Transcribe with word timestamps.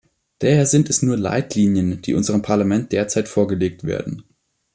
Daher 0.39 0.65
sind 0.65 0.89
es 0.89 1.03
nur 1.03 1.15
Leitlinien, 1.15 2.01
die 2.01 2.15
unserem 2.15 2.41
Parlament 2.41 2.91
derzeit 2.91 3.27
vorgelegt 3.27 3.83
werden. 3.83 4.23